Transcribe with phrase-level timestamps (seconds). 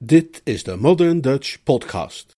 [0.00, 2.36] Dit is de Modern Dutch Podcast.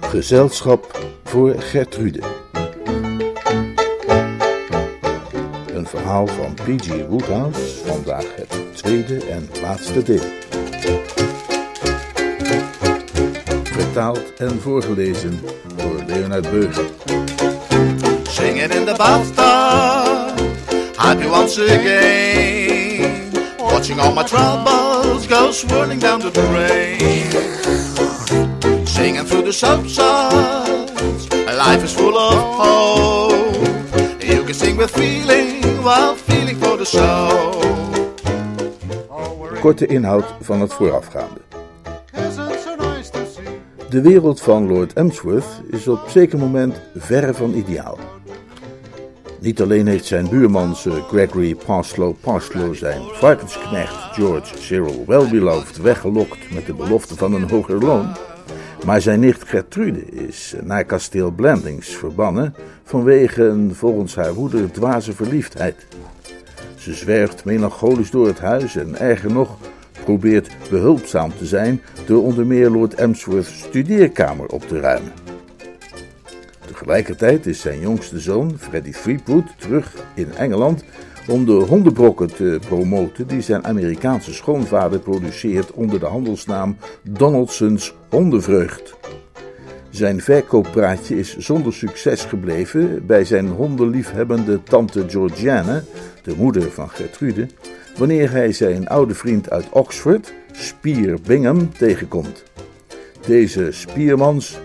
[0.00, 2.49] Gezelschap voor Gertrude.
[6.10, 7.06] Verhaal van P.G.
[7.08, 10.22] Woodhouse, vandaag het tweede en laatste deel.
[13.62, 15.40] Vertaald en voorgelezen
[15.76, 16.84] door Leonard Beuger.
[18.22, 20.38] Singing in the bathtub,
[20.96, 23.30] happy once again.
[23.58, 27.30] Watching all my troubles go swirling down the drain.
[28.86, 31.28] Singing through the subsides,
[31.66, 34.22] life is full of hope.
[34.22, 37.78] You can sing with feeling while feeling for the soul.
[39.60, 41.40] Korte inhoud van het voorafgaande.
[43.88, 47.98] De wereld van Lord Emsworth is op zeker moment verre van ideaal.
[49.40, 56.50] Niet alleen heeft zijn buurman Sir Gregory Parslow Parslow zijn varkensknecht George Cyril Wellbeloved weggelokt
[56.54, 58.16] met de belofte van een hoger loon,
[58.86, 65.12] maar zijn nicht Gertrude is naar kasteel Blandings verbannen vanwege een volgens haar moeder dwaze
[65.12, 65.86] verliefdheid.
[66.76, 69.56] Ze zwerft melancholisch door het huis en erger nog
[70.04, 75.12] probeert behulpzaam te zijn door onder meer Lord Emsworth's studeerkamer op te ruimen.
[76.66, 80.84] Tegelijkertijd is zijn jongste zoon, Freddie Threepwood, terug in Engeland
[81.30, 88.94] om de hondenbrokken te promoten die zijn Amerikaanse schoonvader produceert onder de handelsnaam Donaldson's Hondenvreugd.
[89.90, 95.82] Zijn verkooppraatje is zonder succes gebleven bij zijn hondenliefhebbende tante Georgiana,
[96.22, 97.46] de moeder van Gertrude,
[97.96, 102.42] wanneer hij zijn oude vriend uit Oxford, Spier Bingham, tegenkomt.
[103.26, 104.58] Deze Spiermans,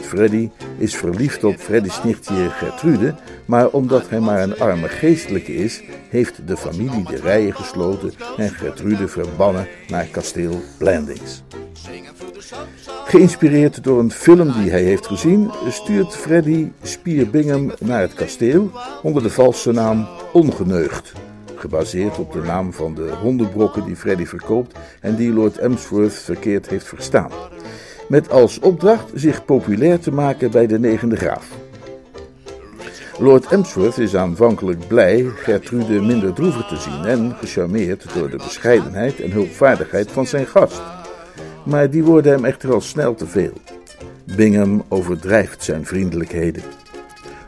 [0.00, 3.14] Freddy, is verliefd op Freddy's nichtje Gertrude,
[3.44, 8.50] maar omdat hij maar een arme geestelijke is, heeft de familie de rijen gesloten en
[8.50, 11.42] Gertrude verbannen naar kasteel Blandings.
[13.04, 18.70] Geïnspireerd door een film die hij heeft gezien, stuurt Freddy Spier Bingham naar het kasteel
[19.02, 21.12] onder de valse naam Ongeneugd.
[21.54, 26.68] Gebaseerd op de naam van de hondenbrokken die Freddy verkoopt en die Lord Emsworth verkeerd
[26.68, 27.30] heeft verstaan.
[28.10, 31.48] Met als opdracht zich populair te maken bij de negende graaf.
[33.18, 39.20] Lord Emsworth is aanvankelijk blij Gertrude minder droevig te zien en gecharmeerd door de bescheidenheid
[39.20, 40.82] en hulpvaardigheid van zijn gast.
[41.64, 43.52] Maar die worden hem echter al snel te veel.
[44.36, 46.62] Bingham overdrijft zijn vriendelijkheden.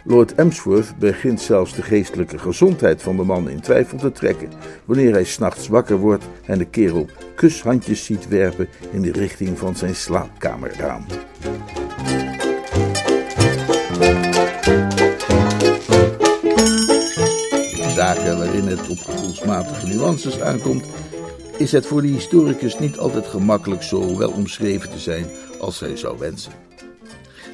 [0.04, 4.48] Lord Emsworth begint zelfs de geestelijke gezondheid van de man in twijfel te trekken
[4.84, 9.76] wanneer hij s'nachts wakker wordt en de kerel kushandjes ziet werpen in de richting van
[9.76, 11.04] zijn slaapkamerraam.
[17.94, 20.84] Zaken waarin het op gevoelsmatige nuances aankomt,
[21.58, 25.26] is het voor de historicus niet altijd gemakkelijk zo wel omschreven te zijn
[25.60, 26.52] als hij zou wensen.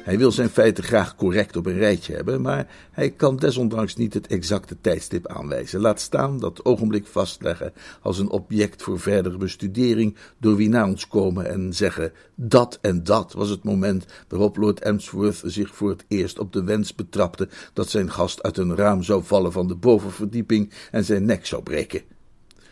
[0.09, 4.13] Hij wil zijn feiten graag correct op een rijtje hebben, maar hij kan desondanks niet
[4.13, 5.79] het exacte tijdstip aanwijzen.
[5.79, 11.07] Laat staan dat ogenblik vastleggen als een object voor verdere bestudering door wie na ons
[11.07, 16.05] komen en zeggen dat en dat was het moment waarop Lord Emsworth zich voor het
[16.07, 19.75] eerst op de wens betrapte dat zijn gast uit een raam zou vallen van de
[19.75, 22.01] bovenverdieping en zijn nek zou breken.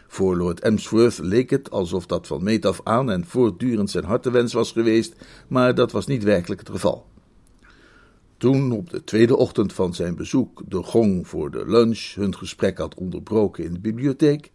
[0.08, 4.54] Voor Lord Emsworth leek het alsof dat van meet af aan en voortdurend zijn hartewens
[4.54, 5.16] was geweest,
[5.48, 7.06] maar dat was niet werkelijk het geval.
[8.38, 12.78] Toen op de tweede ochtend van zijn bezoek de gong voor de lunch hun gesprek
[12.78, 14.52] had onderbroken in de bibliotheek,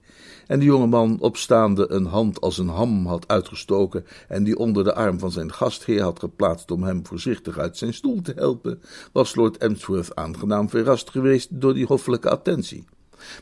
[0.47, 4.85] en de jonge man opstaande een hand als een ham had uitgestoken en die onder
[4.85, 8.83] de arm van zijn gastheer had geplaatst om hem voorzichtig uit zijn stoel te helpen,
[9.13, 12.85] was Lord Emsworth aangenaam verrast geweest door die hoffelijke attentie.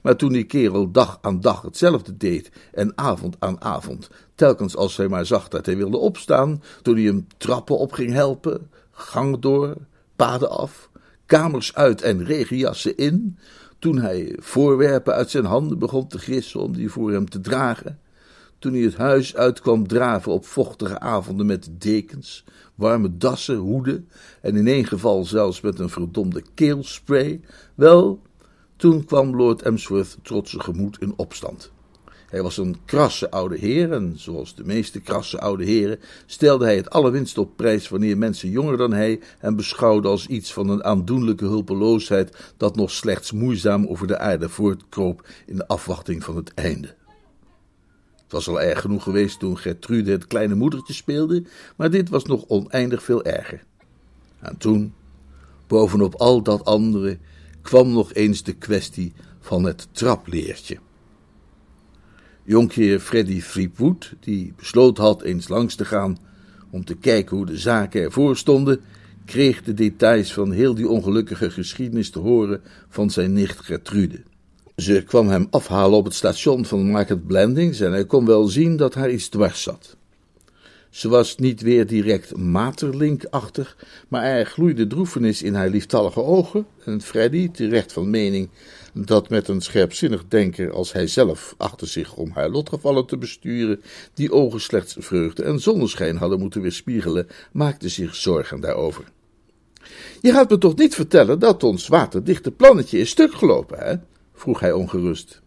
[0.02, 4.96] Maar toen die kerel dag aan dag hetzelfde deed en avond aan avond, telkens als
[4.96, 9.38] hij maar zag dat hij wilde opstaan, toen hij hem trappen op ging helpen, gang
[9.38, 9.76] door,
[10.20, 10.90] paden af,
[11.26, 13.38] kamers uit en regenjassen in,
[13.78, 17.98] toen hij voorwerpen uit zijn handen begon te gissen om die voor hem te dragen,
[18.58, 22.44] toen hij het huis uit kwam draven op vochtige avonden met dekens,
[22.74, 24.08] warme dassen, hoeden
[24.40, 27.40] en in één geval zelfs met een verdomde keelspray,
[27.74, 28.22] wel,
[28.76, 31.72] toen kwam Lord Emsworth trotse gemoed in opstand.
[32.30, 36.76] Hij was een krasse oude heer en zoals de meeste krasse oude heren stelde hij
[36.76, 40.84] het allerwinst op prijs wanneer mensen jonger dan hij hem beschouwden als iets van een
[40.84, 46.54] aandoenlijke hulpeloosheid dat nog slechts moeizaam over de aarde voortkroop in de afwachting van het
[46.54, 46.94] einde.
[48.22, 51.44] Het was al erg genoeg geweest toen Gertrude het kleine moedertje speelde,
[51.76, 53.64] maar dit was nog oneindig veel erger.
[54.40, 54.94] En toen,
[55.66, 57.18] bovenop al dat andere,
[57.62, 60.78] kwam nog eens de kwestie van het trapleertje.
[62.44, 66.18] Jonkheer Freddy Fleetwood, die besloten had eens langs te gaan
[66.70, 68.80] om te kijken hoe de zaken ervoor stonden,
[69.24, 74.22] kreeg de details van heel die ongelukkige geschiedenis te horen van zijn nicht Gertrude.
[74.76, 78.76] Ze kwam hem afhalen op het station van Market Blandings en hij kon wel zien
[78.76, 79.96] dat haar iets dwars zat.
[80.90, 83.76] Ze was niet weer direct materlinkachtig,
[84.08, 88.48] maar er gloeide droefenis in haar lieftallige ogen en Freddy, terecht van mening
[88.92, 93.82] dat met een scherpzinnig denker als hij zelf achter zich om haar lotgevallen te besturen,
[94.14, 99.04] die ogen slechts vreugde en zonneschijn hadden moeten weerspiegelen, maakte zich zorgen daarover.
[100.20, 103.94] Je gaat me toch niet vertellen dat ons waterdichte plannetje is stuk gelopen, hè?
[104.34, 105.40] vroeg hij ongerust.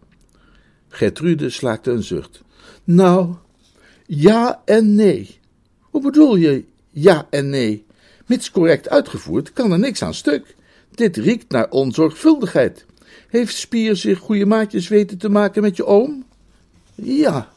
[0.87, 2.41] Gertrude slaakte een zucht.
[2.83, 3.35] Nou,
[4.05, 5.39] ja en nee.
[5.79, 7.85] Hoe bedoel je ja en nee?
[8.25, 10.55] Mits correct uitgevoerd kan er niks aan stuk.
[10.91, 12.85] Dit riekt naar onzorgvuldigheid.
[13.33, 16.25] Heeft Spier zich goede maatjes weten te maken met je oom?
[16.95, 17.49] Ja.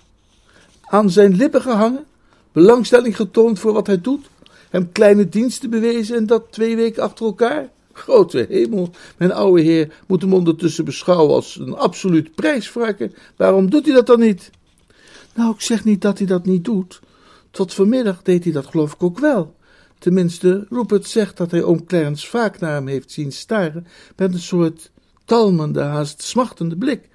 [0.81, 2.05] Aan zijn lippen gehangen?
[2.53, 4.27] Belangstelling getoond voor wat hij doet?
[4.71, 7.69] Hem kleine diensten bewezen en dat twee weken achter elkaar?
[7.93, 13.11] Grote hemel, mijn oude heer moet hem ondertussen beschouwen als een absoluut prijsvrakker.
[13.37, 14.51] Waarom doet hij dat dan niet?
[15.35, 17.01] Nou, ik zeg niet dat hij dat niet doet.
[17.51, 19.55] Tot vanmiddag deed hij dat geloof ik ook wel.
[19.99, 23.87] Tenminste, Rupert zegt dat hij oom Clarence vaak naar hem heeft zien staren
[24.17, 24.91] met een soort
[25.27, 27.09] talmende, haast smachtende blik.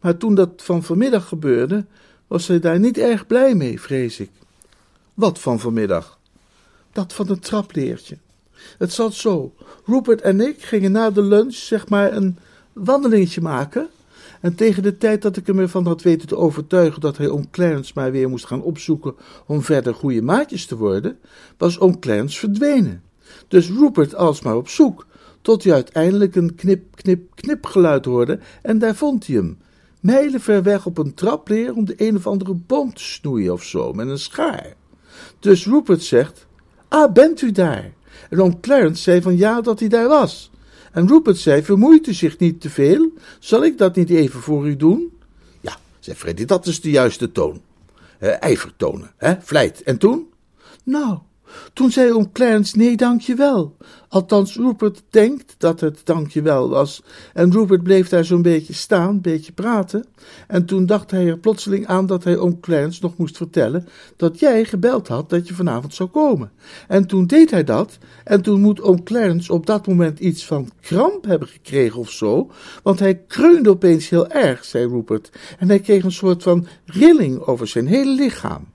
[0.00, 1.86] Maar toen dat van vanmiddag gebeurde,
[2.26, 4.30] was hij daar niet erg blij mee, vrees ik.
[5.14, 6.18] Wat van vanmiddag?
[6.92, 8.18] Dat van het trapleertje.
[8.78, 9.54] Het zat zo.
[9.84, 12.38] Rupert en ik gingen na de lunch, zeg maar, een
[12.72, 13.88] wandelingetje maken.
[14.40, 17.50] En tegen de tijd dat ik hem ervan had weten te overtuigen dat hij oom
[17.50, 19.14] Clarence maar weer moest gaan opzoeken
[19.46, 21.18] om verder goede maatjes te worden,
[21.56, 23.02] was oom Clarence verdwenen.
[23.48, 25.06] Dus Rupert alsmaar op zoek,
[25.42, 29.58] tot hij uiteindelijk een knip, knip, knip geluid hoorde en daar vond hij hem.
[30.00, 33.62] Mijlen ver weg op een trapleer om de een of andere boom te snoeien of
[33.62, 34.74] zo, met een schaar.
[35.38, 36.46] Dus Rupert zegt,
[36.88, 37.92] ah, bent u daar?
[38.30, 40.50] En oom Clarence zei van ja, dat hij daar was.
[40.92, 43.12] En Rupert zei, vermoeit u zich niet te veel?
[43.38, 45.12] Zal ik dat niet even voor u doen?
[45.60, 47.60] Ja, zei Freddy, dat is de juiste toon.
[48.20, 49.82] Uh, ijver tonen, hè, vlijt.
[49.82, 50.26] En toen?
[50.84, 51.18] Nou,
[51.72, 53.76] toen zei oom Clarence, nee, dankjewel.
[54.08, 57.02] Althans, Rupert denkt dat het dankjewel was.
[57.34, 60.04] En Rupert bleef daar zo'n beetje staan, een beetje praten.
[60.46, 64.38] En toen dacht hij er plotseling aan dat hij oom Clarence nog moest vertellen dat
[64.38, 66.50] jij gebeld had dat je vanavond zou komen.
[66.88, 67.98] En toen deed hij dat.
[68.24, 72.50] En toen moet oom Clarence op dat moment iets van kramp hebben gekregen of zo.
[72.82, 75.30] Want hij kreunde opeens heel erg, zei Rupert.
[75.58, 78.66] En hij kreeg een soort van rilling over zijn hele lichaam.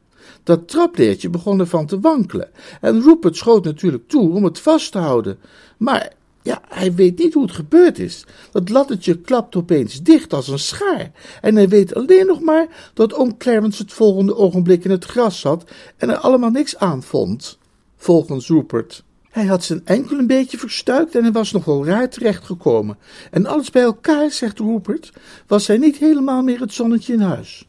[0.44, 2.50] Dat trapleertje begon ervan te wankelen.
[2.81, 5.40] En Rupert schoot natuurlijk toe om het vast te houden.
[5.78, 8.25] Maar ja, hij weet niet hoe het gebeurd is.
[8.51, 11.12] Dat lattertje klapt opeens dicht als een schaar.
[11.42, 15.40] En hij weet alleen nog maar dat oom Clarence het volgende ogenblik in het gras
[15.40, 15.63] zat
[15.98, 17.57] en er allemaal niks aan vond.
[17.96, 19.04] Volgens Rupert.
[19.30, 22.98] Hij had zijn enkel een beetje verstuikt en hij was nogal raar terechtgekomen.
[23.31, 25.12] En alles bij elkaar, zegt Rupert,
[25.48, 27.68] was hij niet helemaal meer het zonnetje in huis.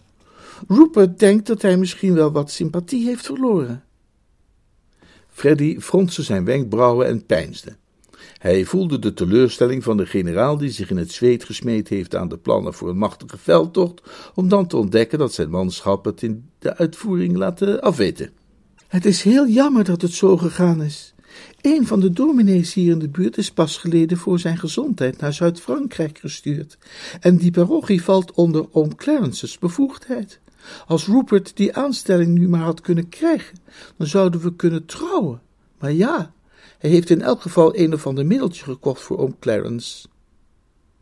[0.68, 3.84] Rupert denkt dat hij misschien wel wat sympathie heeft verloren.
[5.28, 7.76] Freddy fronste zijn wenkbrauwen en peinsde.
[8.38, 12.28] Hij voelde de teleurstelling van de generaal die zich in het zweet gesmeed heeft aan
[12.28, 14.02] de plannen voor een machtige veldtocht,
[14.34, 18.30] om dan te ontdekken dat zijn manschap het in de uitvoering laten afweten.
[18.88, 21.14] Het is heel jammer dat het zo gegaan is.
[21.60, 25.32] Een van de dominees hier in de buurt is pas geleden voor zijn gezondheid naar
[25.32, 26.78] Zuid-Frankrijk gestuurd,
[27.20, 30.40] en die parochie valt onder oom Clarence's bevoegdheid.
[30.86, 33.58] Als Rupert die aanstelling nu maar had kunnen krijgen,
[33.96, 35.42] dan zouden we kunnen trouwen.
[35.78, 36.32] Maar ja,
[36.78, 40.06] hij heeft in elk geval een of ander middeltje gekocht voor oom Clarence.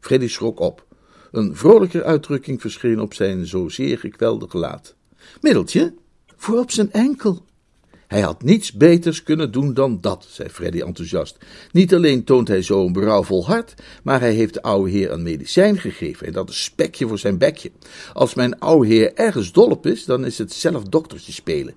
[0.01, 0.87] Freddy schrok op.
[1.31, 4.95] Een vrolijke uitdrukking verscheen op zijn zozeer gekwelde gelaat.
[5.41, 5.95] Middeltje?
[6.37, 7.45] Voor op zijn enkel.
[8.13, 11.37] Hij had niets beters kunnen doen dan dat, zei Freddy enthousiast.
[11.71, 15.23] Niet alleen toont hij zo een berouwvol hart, maar hij heeft de oude heer een
[15.23, 17.71] medicijn gegeven en dat is spekje voor zijn bekje.
[18.13, 21.75] Als mijn oude heer ergens dol op is, dan is het zelf doktertje spelen.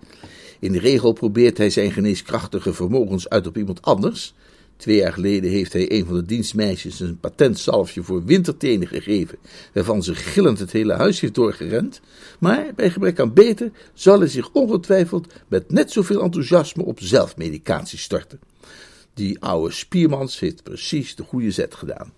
[0.60, 4.34] In de regel probeert hij zijn geneeskrachtige vermogens uit op iemand anders.
[4.77, 9.38] Twee jaar geleden heeft hij een van de dienstmeisjes een patentsalfje voor wintertenen gegeven,
[9.74, 12.01] waarvan ze gillend het hele huis heeft doorgerend.
[12.39, 18.00] Maar bij gebrek aan beter zal hij zich ongetwijfeld met net zoveel enthousiasme op zelfmedicatie
[18.00, 18.39] starten.
[19.13, 22.13] Die oude Spiermans heeft precies de goede zet gedaan.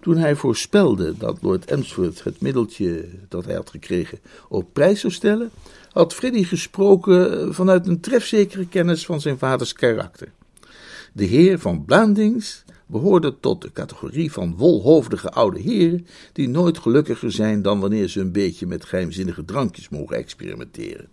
[0.00, 5.12] Toen hij voorspelde dat Lord Emsworth het middeltje dat hij had gekregen op prijs zou
[5.12, 5.50] stellen,
[5.92, 10.32] had Freddy gesproken vanuit een trefzekere kennis van zijn vaders karakter.
[11.12, 17.32] De heer van Blandings behoorde tot de categorie van wolhoofdige oude heren die nooit gelukkiger
[17.32, 21.08] zijn dan wanneer ze een beetje met geheimzinnige drankjes mogen experimenteren.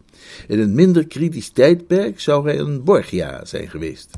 [0.48, 4.10] In een minder kritisch tijdperk zou hij een Borgia zijn geweest.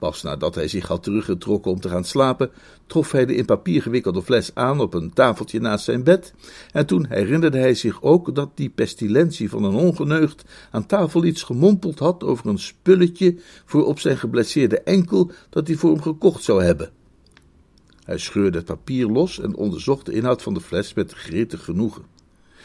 [0.00, 2.50] Pas nadat hij zich had teruggetrokken om te gaan slapen,
[2.86, 6.34] trof hij de in papier gewikkelde fles aan op een tafeltje naast zijn bed,
[6.72, 11.42] en toen herinnerde hij zich ook dat die pestilentie van een ongeneugd aan tafel iets
[11.42, 16.42] gemompeld had over een spulletje voor op zijn geblesseerde enkel dat hij voor hem gekocht
[16.42, 16.90] zou hebben.
[18.04, 22.02] Hij scheurde het papier los en onderzocht de inhoud van de fles met gretig genoegen.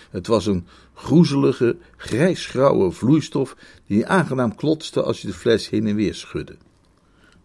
[0.09, 3.55] Het was een groezelige, grijsgrauwe vloeistof
[3.87, 6.55] die aangenaam klotste als je de fles heen en weer schudde.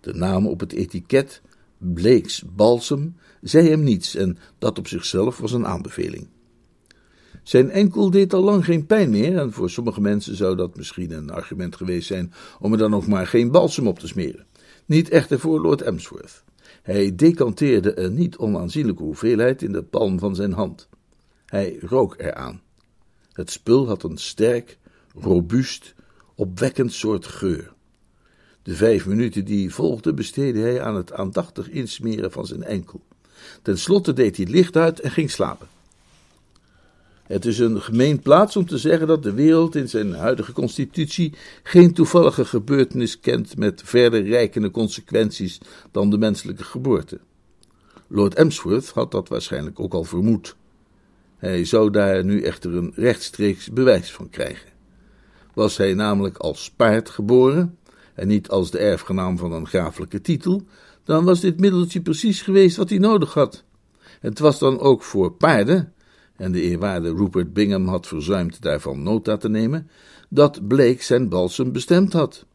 [0.00, 1.42] De naam op het etiket,
[1.78, 6.28] Bleeks Balsem, zei hem niets en dat op zichzelf was een aanbeveling.
[7.42, 11.10] Zijn enkel deed al lang geen pijn meer en voor sommige mensen zou dat misschien
[11.10, 14.46] een argument geweest zijn om er dan ook maar geen balsem op te smeren.
[14.86, 16.44] Niet echter voor Lord Emsworth.
[16.82, 20.88] Hij decanteerde een niet onaanzienlijke hoeveelheid in de palm van zijn hand.
[21.46, 22.60] Hij rook eraan.
[23.32, 24.78] Het spul had een sterk,
[25.14, 25.94] robuust,
[26.34, 27.72] opwekkend soort geur.
[28.62, 33.00] De vijf minuten die volgden besteedde hij aan het aandachtig insmeren van zijn enkel.
[33.62, 35.68] Ten slotte deed hij het licht uit en ging slapen.
[37.30, 41.34] Het is een gemeen plaats om te zeggen dat de wereld in zijn huidige constitutie
[41.62, 47.18] geen toevallige gebeurtenis kent met verder rijkende consequenties dan de menselijke geboorte.
[48.06, 50.56] Lord Emsworth had dat waarschijnlijk ook al vermoed.
[51.36, 54.68] Hij zou daar nu echter een rechtstreeks bewijs van krijgen.
[55.54, 57.78] Was hij namelijk als paard geboren,
[58.20, 60.62] en niet als de erfgenaam van een grafelijke titel,
[61.04, 63.64] dan was dit middeltje precies geweest wat hij nodig had.
[64.20, 65.92] Het was dan ook voor paarden,
[66.36, 69.88] en de eerwaarde Rupert Bingham had verzuimd daarvan nota te nemen,
[70.28, 72.46] dat Blake zijn balsem bestemd had.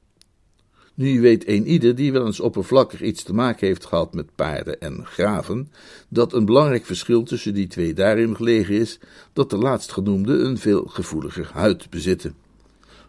[0.93, 4.79] Nu weet een ieder die wel eens oppervlakkig iets te maken heeft gehad met paarden
[4.79, 5.71] en graven,
[6.09, 8.99] dat een belangrijk verschil tussen die twee daarin gelegen is
[9.33, 12.44] dat de laatstgenoemde een veel gevoeliger huid bezitten.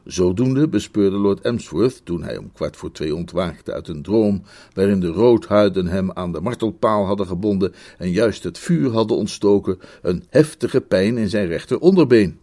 [0.06, 5.00] Zodoende bespeurde Lord Emsworth, toen hij om kwart voor twee ontwaakte uit een droom, waarin
[5.00, 10.24] de roodhuiden hem aan de martelpaal hadden gebonden en juist het vuur hadden ontstoken, een
[10.28, 12.38] heftige pijn in zijn rechter onderbeen.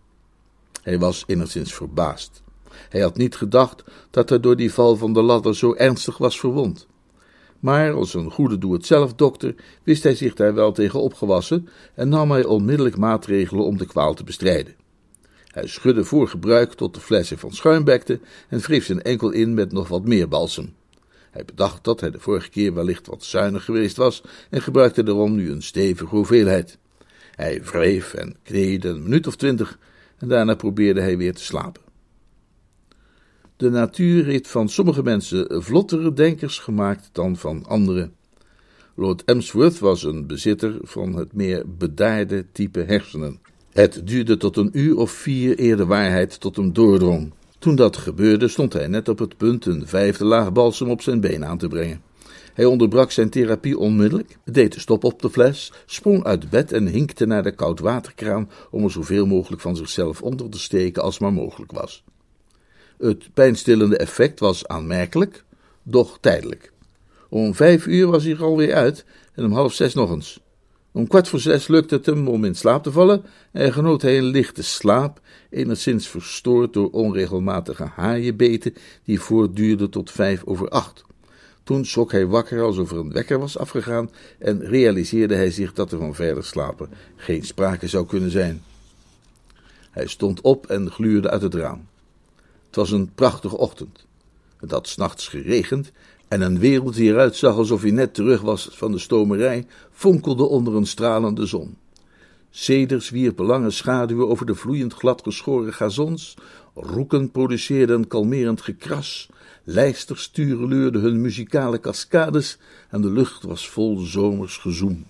[0.81, 2.43] Hij was enigszins verbaasd.
[2.89, 6.39] Hij had niet gedacht dat hij door die val van de ladder zo ernstig was
[6.39, 6.87] verwond.
[7.59, 12.45] Maar als een goede doe-het-zelf-dokter wist hij zich daar wel tegen opgewassen en nam hij
[12.45, 14.75] onmiddellijk maatregelen om de kwaal te bestrijden.
[15.53, 18.19] Hij schudde voor gebruik tot de fles van schuim bekte
[18.49, 20.73] en wreef zijn enkel in met nog wat meer balsem.
[21.31, 25.35] Hij bedacht dat hij de vorige keer wellicht wat zuinig geweest was en gebruikte daarom
[25.35, 26.77] nu een stevige hoeveelheid.
[27.35, 29.79] Hij wreef en kneedde een minuut of twintig
[30.17, 31.81] en daarna probeerde hij weer te slapen.
[33.57, 38.15] De natuur heeft van sommige mensen vlottere denkers gemaakt dan van anderen.
[38.95, 43.39] Lord Emsworth was een bezitter van het meer bedaarde type hersenen.
[43.73, 47.33] Het duurde tot een uur of vier eer de waarheid tot hem doordrong.
[47.59, 51.19] Toen dat gebeurde, stond hij net op het punt een vijfde laag balsem op zijn
[51.21, 52.01] been aan te brengen.
[52.53, 56.87] Hij onderbrak zijn therapie onmiddellijk, deed de stop op de fles, sprong uit bed en
[56.87, 61.33] hinkte naar de koudwaterkraan om er zoveel mogelijk van zichzelf onder te steken als maar
[61.33, 62.03] mogelijk was.
[62.97, 65.43] Het pijnstillende effect was aanmerkelijk,
[65.83, 66.71] doch tijdelijk.
[67.29, 70.41] Om vijf uur was hij er alweer uit en om half zes nog eens.
[70.93, 74.17] Om kwart voor zes lukte het hem om in slaap te vallen en genoot hij
[74.17, 78.73] een lichte slaap, enigszins verstoord door onregelmatige haaienbeten
[79.03, 81.03] die voortduurden tot vijf over acht.
[81.63, 84.09] Toen schrok hij wakker alsof er een wekker was afgegaan
[84.39, 88.63] en realiseerde hij zich dat er van verder slapen geen sprake zou kunnen zijn.
[89.91, 91.87] Hij stond op en gluurde uit het raam.
[92.65, 94.05] Het was een prachtige ochtend.
[94.57, 95.91] Het had s'nachts geregend
[96.33, 100.43] en een wereld die eruit zag alsof hij net terug was van de stomerij, fonkelde
[100.43, 101.77] onder een stralende zon.
[102.49, 106.37] Ceders wierpen lange schaduwen over de vloeiend glad geschoren gazons,
[106.73, 109.29] roeken produceerden een kalmerend gekras,
[109.63, 112.57] lijsters tureluurden hun muzikale cascades
[112.89, 115.05] en de lucht was vol zomers gezoem.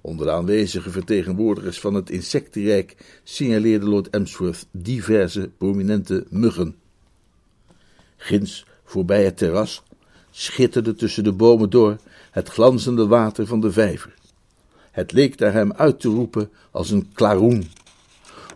[0.00, 6.76] Onder de aanwezige vertegenwoordigers van het insectenrijk signaleerde Lord Emsworth diverse prominente muggen.
[8.16, 9.82] Ginds, voorbij het terras,
[10.30, 11.96] schitterde tussen de bomen door
[12.30, 14.14] het glanzende water van de vijver.
[14.90, 17.70] Het leek daar hem uit te roepen als een klaroen.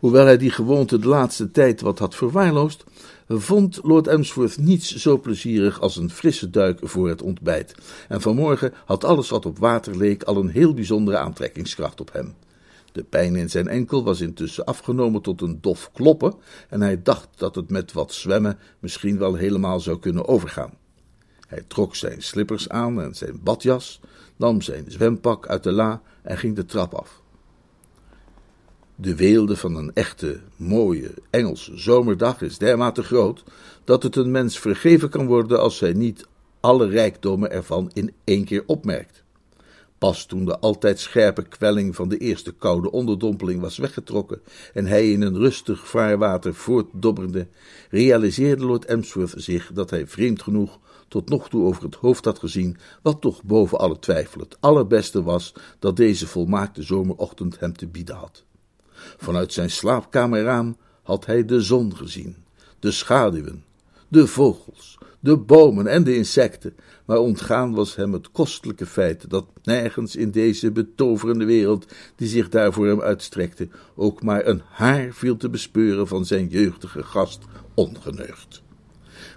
[0.00, 2.84] Hoewel hij die gewoonte de laatste tijd wat had verwaarloosd,
[3.28, 7.74] vond Lord Emsworth niets zo plezierig als een frisse duik voor het ontbijt.
[8.08, 12.34] En vanmorgen had alles wat op water leek al een heel bijzondere aantrekkingskracht op hem.
[12.92, 16.34] De pijn in zijn enkel was intussen afgenomen tot een dof kloppen,
[16.68, 20.72] en hij dacht dat het met wat zwemmen misschien wel helemaal zou kunnen overgaan.
[21.54, 24.00] Hij trok zijn slippers aan en zijn badjas,
[24.36, 27.22] nam zijn zwempak uit de la en ging de trap af.
[28.94, 33.44] De weelde van een echte, mooie Engelse zomerdag is dermate groot
[33.84, 36.26] dat het een mens vergeven kan worden als hij niet
[36.60, 39.22] alle rijkdommen ervan in één keer opmerkt.
[39.98, 44.40] Pas toen de altijd scherpe kwelling van de eerste koude onderdompeling was weggetrokken
[44.72, 47.46] en hij in een rustig vaarwater voortdobberde,
[47.90, 52.38] realiseerde Lord Emsworth zich dat hij vreemd genoeg tot nog toe over het hoofd had
[52.38, 57.86] gezien, wat toch boven alle twijfel het allerbeste was dat deze volmaakte zomerochtend hem te
[57.86, 58.44] bieden had.
[59.16, 62.36] Vanuit zijn slaapkamerraam had hij de zon gezien,
[62.78, 63.64] de schaduwen,
[64.08, 69.46] de vogels, de bomen en de insecten, maar ontgaan was hem het kostelijke feit dat
[69.62, 75.12] nergens in deze betoverende wereld, die zich daar voor hem uitstrekte, ook maar een haar
[75.12, 77.38] viel te bespeuren van zijn jeugdige gast
[77.74, 78.63] ongeneugd.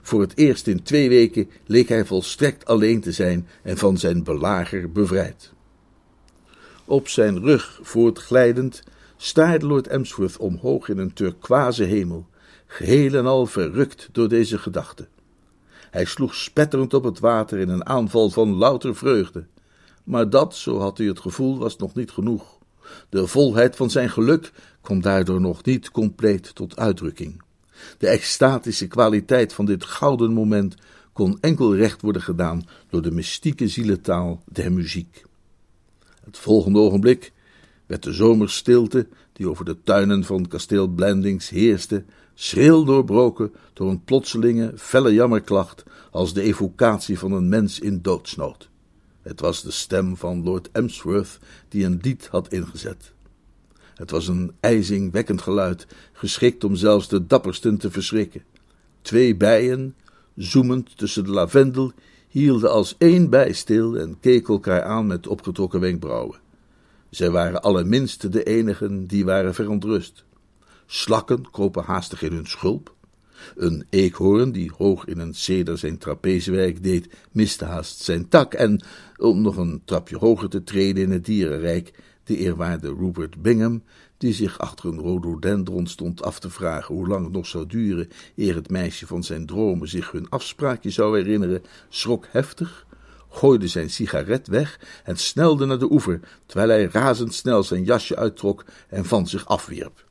[0.08, 4.24] Voor het eerst in twee weken leek hij volstrekt alleen te zijn en van zijn
[4.24, 5.54] belager bevrijd.
[6.86, 8.84] Op zijn rug voortglijdend
[9.18, 12.28] staarde Lord Emsworth omhoog in een turquoise hemel,
[12.68, 15.08] geheel en al verrukt door deze gedachte.
[15.92, 19.46] Hij sloeg spetterend op het water in een aanval van louter vreugde.
[20.04, 22.58] Maar dat, zo had hij het gevoel, was nog niet genoeg.
[23.10, 27.46] De volheid van zijn geluk kwam daardoor nog niet compleet tot uitdrukking.
[27.98, 30.75] De extatische kwaliteit van dit gouden moment
[31.13, 35.25] kon enkel recht worden gedaan door de mystieke zieletaal der muziek.
[36.24, 37.31] Het volgende ogenblik
[37.86, 42.03] werd de zomerstilte, die over de tuinen van kasteel Blendings heerste,
[42.34, 48.69] schril doorbroken door een plotselinge, felle jammerklacht als de evocatie van een mens in doodsnood.
[49.22, 53.13] Het was de stem van Lord Emsworth die een lied had ingezet.
[53.98, 58.43] Het was een ijzingwekkend geluid, geschikt om zelfs de dappersten te verschrikken.
[59.02, 59.95] Twee bijen,
[60.36, 61.91] zoemend tussen de lavendel,
[62.28, 66.39] hielden als één bij stil en keken elkaar aan met opgetrokken wenkbrauwen.
[67.10, 70.24] Zij waren allerminst de enigen die waren verontrust.
[70.86, 72.95] Slakken kropen haastig in hun schulp.
[73.56, 78.84] Een eekhoorn, die hoog in een ceder zijn trapezewerk deed, miste haast zijn tak en,
[79.15, 81.93] om nog een trapje hoger te treden in het dierenrijk,
[82.28, 83.84] de eerwaarde Rupert Bingham,
[84.18, 88.10] die zich achter een rhododendron stond af te vragen hoe lang het nog zou duren
[88.36, 92.86] eer het meisje van zijn dromen zich hun afspraakje zou herinneren, schrok heftig,
[93.30, 98.66] gooide zijn sigaret weg en snelde naar de oever, terwijl hij razendsnel zijn jasje uittrok
[98.90, 100.06] en van zich afwierp.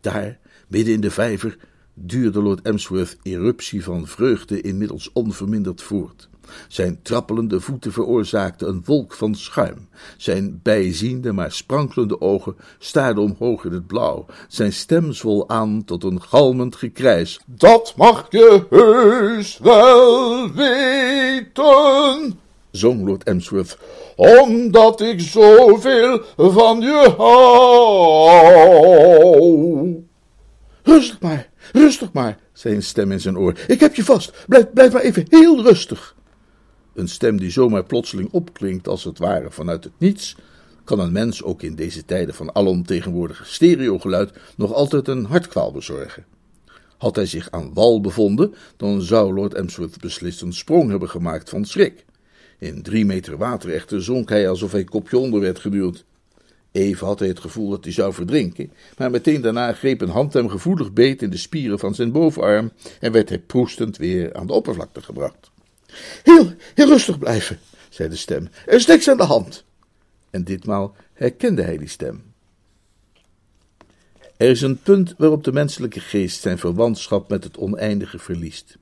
[0.00, 1.56] Daar, midden in de vijver,
[1.94, 6.29] duurde Lord Emsworth eruptie van vreugde inmiddels onverminderd voort.
[6.68, 9.88] Zijn trappelende voeten veroorzaakten een wolk van schuim.
[10.16, 14.26] Zijn bijziende, maar sprankelende ogen staarden omhoog in het blauw.
[14.48, 17.40] Zijn stem zwol aan tot een galmend gekrijs.
[17.46, 22.38] Dat mag je heus wel weten,
[22.70, 23.78] zong Lord Emsworth,
[24.16, 28.20] omdat ik zoveel van je hou.
[30.82, 33.54] Rustig maar, rustig maar, zei een stem in zijn oor.
[33.66, 34.32] Ik heb je vast.
[34.46, 36.14] Blijf, blijf maar even heel rustig.
[37.00, 40.36] Een stem die zomaar plotseling opklinkt als het ware vanuit het niets,
[40.84, 46.24] kan een mens ook in deze tijden van alomtegenwoordige stereogeluid nog altijd een hartkwaal bezorgen.
[46.98, 51.50] Had hij zich aan wal bevonden, dan zou Lord Emsworth beslist een sprong hebben gemaakt
[51.50, 52.04] van schrik.
[52.58, 56.04] In drie meter water echter zonk hij alsof hij kopje onder werd geduwd.
[56.72, 60.32] Even had hij het gevoel dat hij zou verdrinken, maar meteen daarna greep een hand
[60.32, 64.46] hem gevoelig beet in de spieren van zijn bovenarm en werd hij proestend weer aan
[64.46, 65.49] de oppervlakte gebracht.
[66.22, 68.48] Heel, heel rustig blijven, zei de stem.
[68.66, 69.64] Er is niks aan de hand.
[70.30, 72.22] En ditmaal herkende hij die stem.
[74.36, 78.78] Er is een punt waarop de menselijke geest zijn verwantschap met het oneindige verliest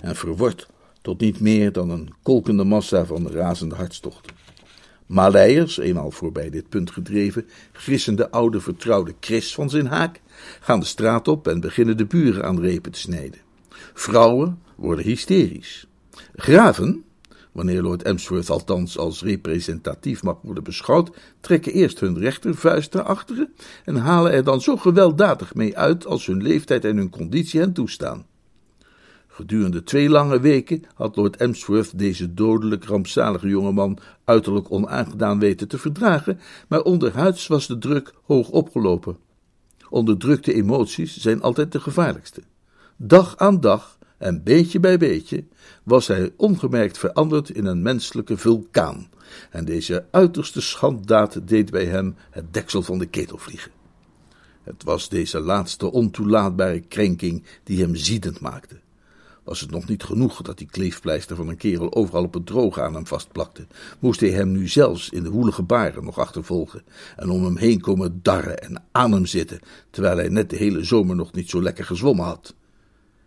[0.00, 0.66] en verwordt
[1.02, 4.34] tot niet meer dan een kolkende massa van razende hartstochten.
[5.06, 10.20] Maleiers, eenmaal voorbij dit punt gedreven, gissen de oude vertrouwde Chris van zijn haak,
[10.60, 13.40] gaan de straat op en beginnen de buren aan repen te snijden.
[13.94, 15.86] Vrouwen worden hysterisch.
[16.34, 17.04] Graven,
[17.52, 23.54] wanneer Lord Emsworth althans als representatief mag worden beschouwd, trekken eerst hun rechtervuist naar achteren
[23.84, 27.72] en halen er dan zo gewelddadig mee uit als hun leeftijd en hun conditie hen
[27.72, 28.26] toestaan.
[29.26, 35.78] Gedurende twee lange weken had Lord Emsworth deze dodelijk rampzalige jongeman uiterlijk onaangedaan weten te
[35.78, 39.16] verdragen, maar onderhuids was de druk hoog opgelopen.
[39.90, 42.42] Onderdrukte emoties zijn altijd de gevaarlijkste.
[42.96, 45.44] Dag aan dag en beetje bij beetje
[45.82, 49.08] was hij ongemerkt veranderd in een menselijke vulkaan,
[49.50, 53.70] en deze uiterste schanddaad deed bij hem het deksel van de ketel vliegen.
[54.62, 58.80] Het was deze laatste ontoelaatbare krenking die hem ziedend maakte.
[59.44, 62.82] Was het nog niet genoeg dat die kleefpleister van een kerel overal op het droge
[62.82, 63.66] aan hem vastplakte,
[63.98, 66.82] moest hij hem nu zelfs in de woelige baren nog achtervolgen
[67.16, 70.84] en om hem heen komen darren en aan hem zitten, terwijl hij net de hele
[70.84, 72.54] zomer nog niet zo lekker gezwommen had.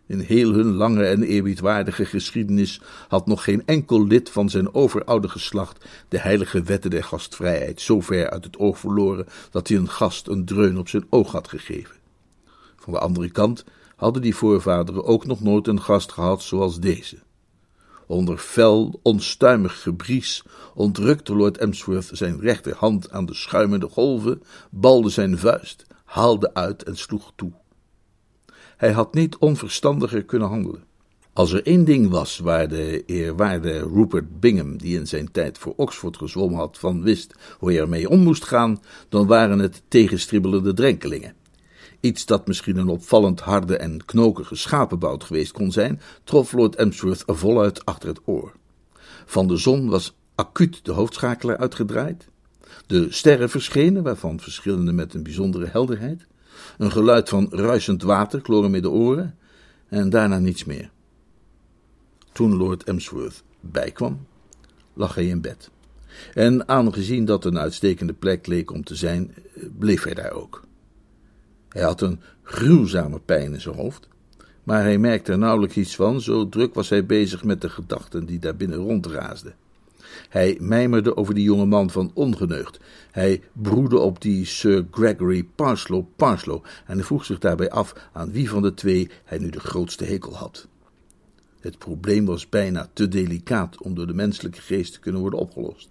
[0.06, 5.30] In heel hun lange en eerbiedwaardige geschiedenis had nog geen enkel lid van zijn overoude
[5.30, 9.90] geslacht de heilige wetten der gastvrijheid zo ver uit het oog verloren dat hij een
[9.90, 11.96] gast een dreun op zijn oog had gegeven.
[12.76, 13.64] Van de andere kant
[13.96, 17.18] hadden die voorvaderen ook nog nooit een gast gehad zoals deze.
[18.08, 20.44] Onder fel, onstuimig gebries
[20.76, 26.98] ontrukte Lord Emsworth zijn rechterhand aan de schuimende golven, balde zijn vuist, haalde uit en
[26.98, 27.52] sloeg toe.
[28.84, 30.84] Hij had niet onverstandiger kunnen handelen.
[31.34, 35.74] Als er één ding was waar de eerwaarde Rupert Bingham, die in zijn tijd voor
[35.76, 40.74] Oxford gezwommen had, van wist hoe hij ermee om moest gaan, dan waren het tegenstribbelende
[40.74, 41.34] drenkelingen.
[42.00, 47.24] Iets dat misschien een opvallend harde en knokige schapenbout geweest kon zijn, trof Lord Emsworth
[47.26, 48.54] voluit achter het oor.
[49.26, 52.28] Van de zon was acuut de hoofdschakelaar uitgedraaid.
[52.88, 56.26] De sterren verschenen, waarvan verschillende met een bijzondere helderheid.
[56.78, 59.38] Een geluid van ruisend water kloor hem in de oren
[59.88, 60.92] en daarna niets meer.
[62.32, 64.28] Toen Lord Emsworth bijkwam,
[64.94, 65.72] lag hij in bed.
[66.34, 69.36] En aangezien dat een uitstekende plek leek om te zijn,
[69.78, 70.64] bleef hij daar ook.
[71.70, 74.08] Hij had een gruwzame pijn in zijn hoofd,
[74.64, 78.26] maar hij merkte er nauwelijks iets van, zo druk was hij bezig met de gedachten
[78.26, 79.56] die daar binnen rondraasden.
[80.30, 82.80] Hij mijmerde over die jonge man van ongeneugd.
[83.12, 88.50] Hij broedde op die Sir Gregory Parslow Parslow en vroeg zich daarbij af aan wie
[88.50, 90.68] van de twee hij nu de grootste hekel had.
[91.60, 95.90] Het probleem was bijna te delicaat om door de menselijke geest te kunnen worden opgelost.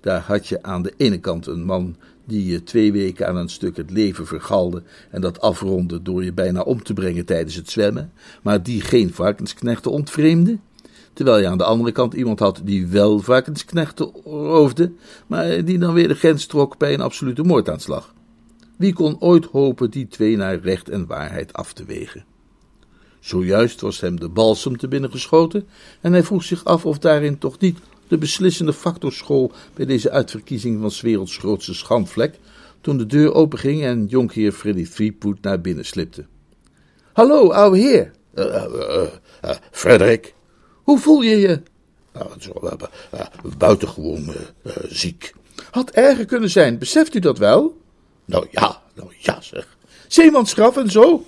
[0.00, 3.48] Daar had je aan de ene kant een man die je twee weken aan een
[3.48, 7.70] stuk het leven vergalde en dat afronde door je bijna om te brengen tijdens het
[7.70, 10.58] zwemmen, maar die geen varkensknechten ontvreemde
[11.16, 14.92] terwijl je aan de andere kant iemand had die wel varkensknechten roofde,
[15.26, 18.14] maar die dan weer de grens trok bij een absolute moordaanslag.
[18.76, 22.24] Wie kon ooit hopen die twee naar recht en waarheid af te wegen?
[23.20, 25.66] Zojuist was hem de balsem te binnen geschoten
[26.00, 30.10] en hij vroeg zich af of daarin toch niet de beslissende factor school bij deze
[30.10, 32.38] uitverkiezing van 's werelds grootste schandvlek,
[32.80, 36.24] toen de deur openging en jonkheer Freddy Threepwood naar binnen slipte.
[37.12, 38.12] Hallo, ouwe heer.
[38.34, 39.04] Uh,
[39.70, 40.34] Frederik,
[40.86, 41.62] hoe voel je je?
[42.12, 42.72] Nou, zo, uh,
[43.58, 45.34] buitengewoon uh, ziek.
[45.70, 47.80] Had erger kunnen zijn, beseft u dat wel?
[48.24, 49.76] Nou ja, nou ja zeg.
[50.08, 51.24] Zeemansgraf en zo?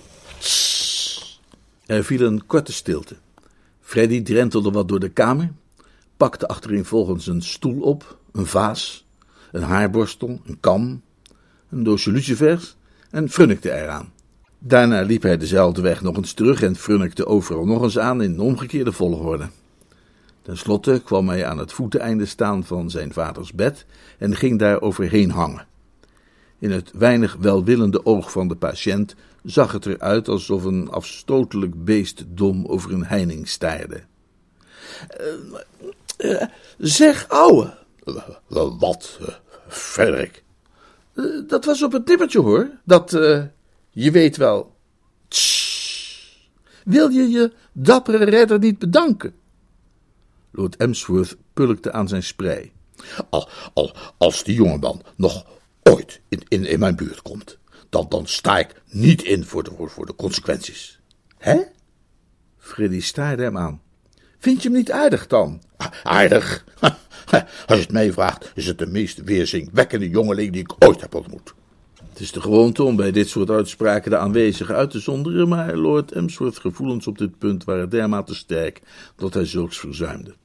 [1.85, 3.15] Er viel een korte stilte.
[3.81, 5.51] Freddy drentelde wat door de kamer,
[6.17, 9.05] pakte achtereenvolgens een stoel op, een vaas,
[9.51, 11.01] een haarborstel, een kam,
[11.69, 12.75] een doosje lucifers
[13.09, 14.13] en frunnikte eraan.
[14.61, 18.39] Daarna liep hij dezelfde weg nog eens terug en frunnikte overal nog eens aan in
[18.39, 19.49] omgekeerde volgorde.
[20.41, 23.85] Ten slotte kwam hij aan het voeteneinde staan van zijn vaders bed
[24.17, 25.67] en ging daar overheen hangen.
[26.59, 32.25] In het weinig welwillende oog van de patiënt zag het eruit alsof een afstotelijk beest
[32.27, 34.01] dom over een heining staarde.
[36.17, 36.41] Uh, uh,
[36.77, 37.77] zeg, ouwe.
[38.79, 39.19] wat,
[39.67, 40.43] Frederik?
[41.47, 42.69] dat was op het nippertje, hoor.
[42.83, 43.13] Dat,
[43.89, 44.77] je weet wel.
[46.83, 49.33] Wil je je dappere redder niet bedanken?
[50.51, 52.71] Lord Emsworth pulkte aan zijn sprei.
[53.29, 55.45] Al, al, als die jongeman nog
[55.83, 57.57] ooit in, in, in mijn buurt komt,
[57.89, 60.99] dan, dan sta ik niet in voor de, voor de consequenties.
[61.37, 61.61] Hè?
[62.57, 63.81] Freddy staarde hem aan.
[64.37, 65.61] Vind je hem niet aardig dan?
[66.03, 66.65] Aardig?
[67.67, 71.15] Als je het mij vraagt, is het de meest weerzingwekkende jongeling die ik ooit heb
[71.15, 71.53] ontmoet.
[72.19, 75.75] Het is de gewoonte om bij dit soort uitspraken de aanwezigen uit te zonderen, maar
[75.75, 78.81] Lord Emsworth's gevoelens op dit punt waren dermate sterk
[79.15, 80.35] dat hij zulks verzuimde.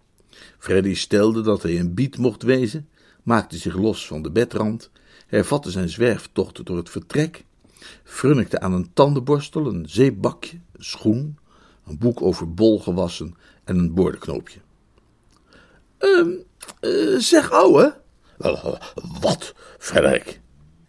[0.59, 2.89] Freddy stelde dat hij een bied mocht wezen,
[3.23, 4.91] maakte zich los van de bedrand,
[5.27, 7.45] hervatte zijn zwerftocht door het vertrek,
[8.05, 11.39] frunnikte aan een tandenborstel, een zeepbakje, een schoen,
[11.87, 13.35] een boek over bolgewassen
[13.65, 14.59] en een boordenknoopje.
[15.99, 16.27] Uh,
[16.81, 17.97] uh, zeg, ouwe.
[19.21, 20.43] Wat, Frederik?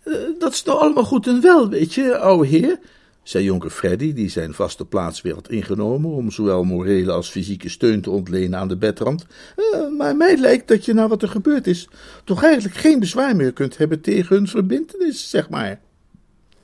[0.06, 2.80] Uh, dat is nou allemaal goed en wel, weet je, ouwe heer.
[3.24, 7.70] zei jonker Freddy, die zijn vaste plaats weer had ingenomen om zowel morele als fysieke
[7.70, 9.26] steun te ontlenen aan de bedrand.
[9.56, 11.89] Uh, maar mij lijkt dat je na wat er gebeurd is
[12.24, 15.80] toch eigenlijk geen bezwaar meer kunt hebben tegen hun verbintenis, zeg maar.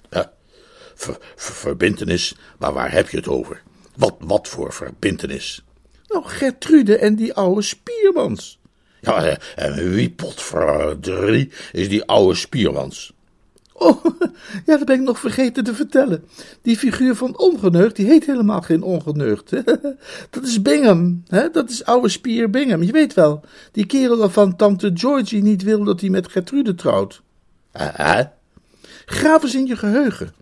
[0.10, 0.34] Ja,
[0.96, 3.62] ver, verbintenis, maar waar heb je het over?
[3.96, 5.64] Wat, wat voor verbintenis?
[6.08, 8.60] Nou, Gertrude en die oude Spiermans.
[9.02, 10.16] Ja, en eh, wie
[11.72, 13.14] is die oude Spiermans?
[13.74, 14.06] Oh,
[14.66, 16.24] ja, dat ben ik nog vergeten te vertellen.
[16.62, 19.50] Die figuur van ongeneugd, die heet helemaal geen ongeneugd.
[20.30, 21.50] Dat is Bingham, hè?
[21.50, 22.84] dat is oude spier Bingham.
[22.84, 27.22] Je weet wel, die kerel waarvan tante Georgie niet wil dat hij met Gertrude trouwt.
[27.82, 28.20] Uh,
[29.06, 30.34] Graaf eens in je geheugen.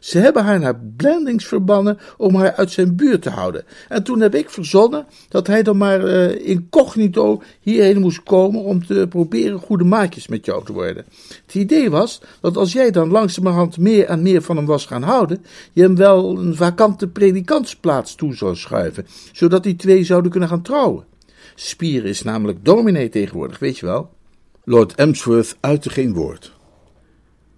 [0.00, 3.64] Ze hebben haar naar Blendings verbannen om haar uit zijn buurt te houden.
[3.88, 8.86] En toen heb ik verzonnen dat hij dan maar uh, incognito hierheen moest komen om
[8.86, 11.04] te proberen goede maatjes met jou te worden.
[11.46, 15.02] Het idee was dat als jij dan langzamerhand meer en meer van hem was gaan
[15.02, 20.48] houden, je hem wel een vakante predikantsplaats toe zou schuiven, zodat die twee zouden kunnen
[20.48, 21.04] gaan trouwen.
[21.54, 24.10] Spier is namelijk dominee tegenwoordig, weet je wel.
[24.64, 26.55] Lord Emsworth uitte geen woord.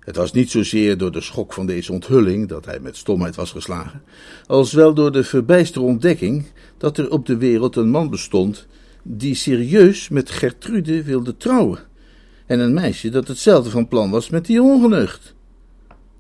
[0.09, 3.51] Het was niet zozeer door de schok van deze onthulling dat hij met stomheid was
[3.51, 4.03] geslagen,
[4.47, 6.47] als wel door de verbijsterde ontdekking
[6.79, 8.67] dat er op de wereld een man bestond
[9.03, 11.79] die serieus met Gertrude wilde trouwen,
[12.47, 15.35] en een meisje dat hetzelfde van plan was met die ongeneugd.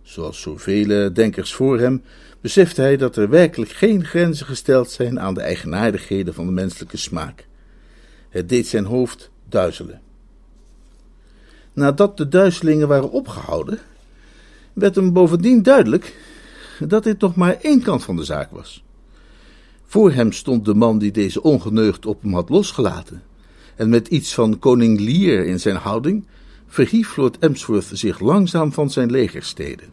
[0.03, 2.03] Zoals zoveel denkers voor hem,
[2.41, 6.97] besefte hij dat er werkelijk geen grenzen gesteld zijn aan de eigenaardigheden van de menselijke
[6.97, 7.47] smaak.
[8.29, 10.01] Het deed zijn hoofd duizelen.
[11.79, 13.79] Nadat de duizelingen waren opgehouden,
[14.73, 16.17] werd hem bovendien duidelijk
[16.79, 18.85] dat dit nog maar één kant van de zaak was.
[19.87, 23.23] Voor hem stond de man die deze ongeneugd op hem had losgelaten,
[23.77, 26.27] en met iets van koning Lear in zijn houding
[26.67, 29.89] verhief Lord Emsworth zich langzaam van zijn legersteden.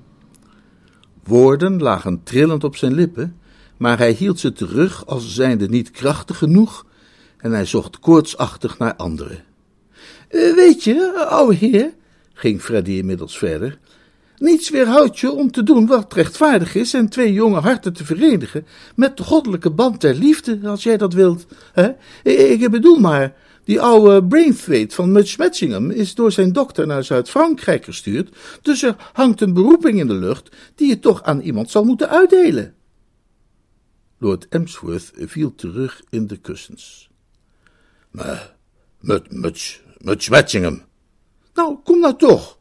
[1.23, 3.35] Woorden lagen trillend op zijn lippen,
[3.77, 6.85] maar hij hield ze terug als zijnde niet krachtig genoeg,
[7.37, 9.43] en hij zocht koortsachtig naar anderen.
[10.29, 11.93] Uh, weet je, ouwe heer,
[12.33, 13.77] ging Freddy inmiddels verder,
[14.37, 18.65] niets weerhoudt je om te doen wat rechtvaardig is en twee jonge harten te verenigen
[18.95, 21.45] met de goddelijke band der liefde, als jij dat wilt.
[21.73, 21.89] Hè?
[22.23, 23.33] Ik bedoel maar,
[23.63, 28.95] die oude Brainthwaite van Much Matchingham is door zijn dokter naar Zuid-Frankrijk gestuurd, dus er
[29.13, 32.73] hangt een beroeping in de lucht die je toch aan iemand zal moeten uitdelen.
[34.17, 37.09] Lord Emsworth viel terug in de kussens.
[38.11, 38.55] Maar,
[39.29, 39.81] Much,
[40.29, 40.81] Matchingham.
[41.53, 42.57] Nou, kom nou toch.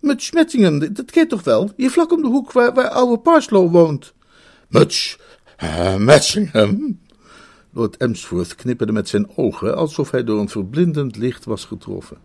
[0.00, 1.70] Much Matchingham, dat kent toch wel?
[1.76, 4.14] Hier vlak om de hoek waar, waar oude Parslow woont.
[5.62, 7.00] Uh, Matchingham.
[7.72, 12.16] Lord Emsworth knipperde met zijn ogen, alsof hij door een verblindend licht was getroffen.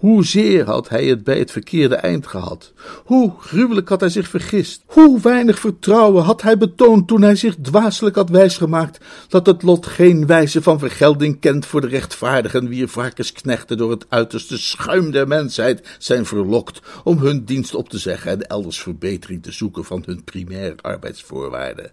[0.00, 2.72] Hoezeer had hij het bij het verkeerde eind gehad?
[3.04, 4.82] Hoe gruwelijk had hij zich vergist?
[4.86, 9.86] Hoe weinig vertrouwen had hij betoond toen hij zich dwaaselijk had wijsgemaakt dat het lot
[9.86, 15.28] geen wijze van vergelding kent voor de rechtvaardigen wier varkensknechten door het uiterste schuim der
[15.28, 20.02] mensheid zijn verlokt om hun dienst op te zeggen en elders verbetering te zoeken van
[20.06, 21.92] hun primaire arbeidsvoorwaarden.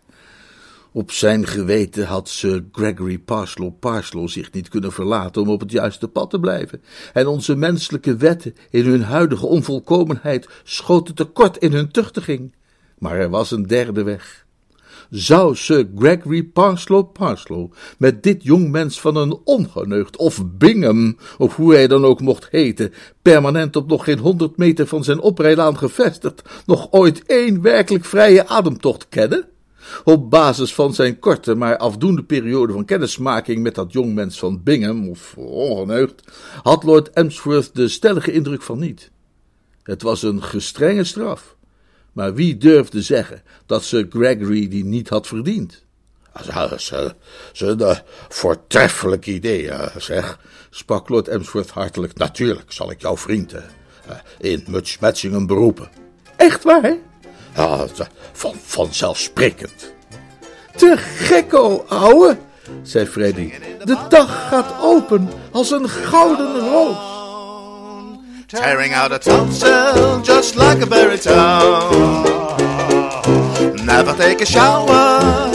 [0.92, 5.72] Op zijn geweten had Sir Gregory Parslow Parslow zich niet kunnen verlaten om op het
[5.72, 6.82] juiste pad te blijven.
[7.14, 12.54] En onze menselijke wetten in hun huidige onvolkomenheid schoten tekort in hun tuchtiging.
[12.98, 14.46] Maar er was een derde weg.
[15.10, 21.74] Zou Sir Gregory Parslow Parslow met dit jongmens van een ongeneugd of Bingham, of hoe
[21.74, 26.42] hij dan ook mocht heten, permanent op nog geen honderd meter van zijn oprijlaan gevestigd,
[26.66, 29.48] nog ooit één werkelijk vrije ademtocht kennen?
[30.04, 35.10] Op basis van zijn korte, maar afdoende periode van kennismaking met dat jongmens van Bingham,
[35.10, 36.24] of ongeneugd,
[36.64, 39.12] had Lord Emsworth de stellige indruk van niet.
[39.84, 41.56] Het was een gestrenge straf,
[42.12, 45.86] maar wie durfde zeggen dat Sir Gregory die niet had verdiend?
[46.46, 46.92] Dat is
[47.54, 47.98] een
[48.30, 52.18] voortreffelijk idee, zeg, sprak Lord Emsworth hartelijk.
[52.18, 53.54] Natuurlijk zal ik jouw vriend
[54.40, 55.90] in Much Matchingham beroepen.
[56.36, 56.98] Echt waar?
[57.58, 57.86] Ja,
[58.32, 59.94] van, vanzelfsprekend.
[60.76, 62.38] Te gekko, ouwe,
[62.84, 63.54] zei Freddy.
[63.84, 66.98] De dag gaat open als een gouden roos.
[68.46, 72.26] Tearing out a tonsil just like a berry town.
[73.86, 75.50] Never take a shower,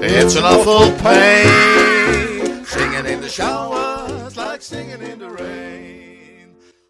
[0.00, 2.64] it's an awful pain.
[2.66, 4.06] Singing in the shower,
[4.36, 5.63] like singing in the rain.